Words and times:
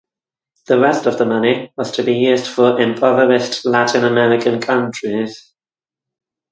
The 0.65 0.79
rest 0.79 1.05
of 1.05 1.19
the 1.19 1.27
money 1.27 1.71
was 1.77 1.91
to 1.91 2.01
be 2.01 2.13
used 2.13 2.47
for 2.47 2.81
impoverished 2.81 3.65
Latin 3.65 4.03
American 4.03 4.59
countries. 4.59 5.53